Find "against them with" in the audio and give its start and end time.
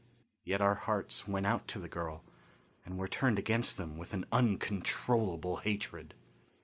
3.37-4.15